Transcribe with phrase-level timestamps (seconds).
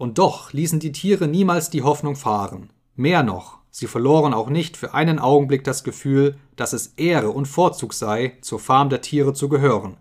[0.00, 2.70] Und doch ließen die Tiere niemals die Hoffnung fahren.
[2.96, 7.44] Mehr noch, sie verloren auch nicht für einen Augenblick das Gefühl, dass es Ehre und
[7.44, 9.98] Vorzug sei, zur Farm der Tiere zu gehören.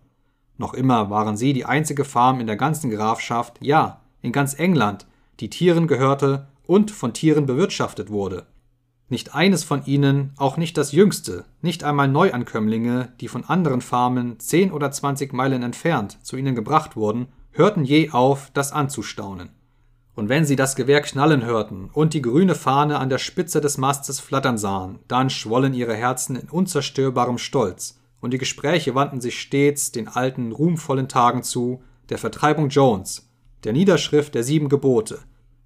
[0.58, 5.06] Noch immer waren sie die einzige Farm in der ganzen Grafschaft, ja, in ganz England,
[5.42, 8.46] die Tieren gehörte und von Tieren bewirtschaftet wurde.
[9.10, 14.40] Nicht eines von ihnen, auch nicht das jüngste, nicht einmal Neuankömmlinge, die von anderen Farmen
[14.40, 19.50] zehn oder zwanzig Meilen entfernt zu ihnen gebracht wurden, hörten je auf, das anzustaunen.
[20.20, 23.78] Und wenn sie das Gewehr knallen hörten und die grüne Fahne an der Spitze des
[23.78, 29.40] Mastes flattern sahen, dann schwollen ihre Herzen in unzerstörbarem Stolz, und die Gespräche wandten sich
[29.40, 33.30] stets den alten, ruhmvollen Tagen zu, der Vertreibung Jones,
[33.64, 35.20] der Niederschrift der sieben Gebote,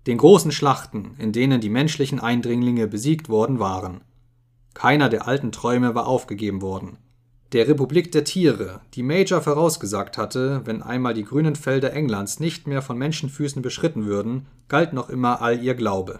[0.05, 4.01] den großen Schlachten, in denen die menschlichen Eindringlinge besiegt worden waren.
[4.75, 6.99] Keiner der alten Träume war aufgegeben worden.
[7.53, 12.65] Der Republik der Tiere, die Major vorausgesagt hatte, wenn einmal die grünen Felder Englands nicht
[12.65, 16.19] mehr von Menschenfüßen beschritten würden, galt noch immer all ihr Glaube.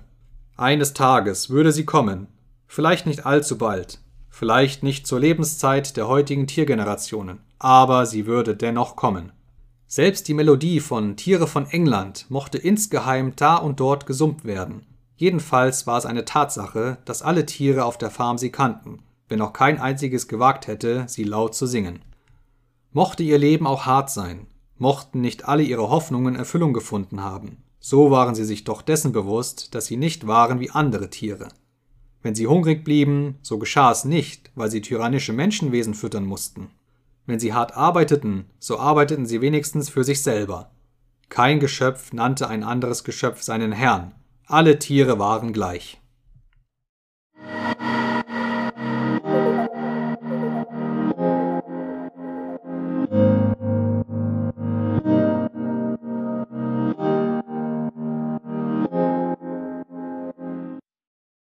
[0.57, 2.27] Eines Tages würde sie kommen,
[2.67, 3.99] vielleicht nicht allzu bald,
[4.29, 9.31] vielleicht nicht zur Lebenszeit der heutigen Tiergenerationen, aber sie würde dennoch kommen.
[9.87, 14.85] Selbst die Melodie von Tiere von England mochte insgeheim da und dort gesummt werden.
[15.15, 18.99] Jedenfalls war es eine Tatsache, dass alle Tiere auf der Farm sie kannten,
[19.33, 22.03] wenn auch kein einziges gewagt hätte, sie laut zu singen.
[22.91, 24.45] Mochte ihr Leben auch hart sein,
[24.77, 29.73] mochten nicht alle ihre Hoffnungen Erfüllung gefunden haben, so waren sie sich doch dessen bewusst,
[29.73, 31.47] dass sie nicht waren wie andere Tiere.
[32.21, 36.69] Wenn sie hungrig blieben, so geschah es nicht, weil sie tyrannische Menschenwesen füttern mussten.
[37.25, 40.69] Wenn sie hart arbeiteten, so arbeiteten sie wenigstens für sich selber.
[41.29, 44.13] Kein Geschöpf nannte ein anderes Geschöpf seinen Herrn.
[44.45, 45.99] Alle Tiere waren gleich.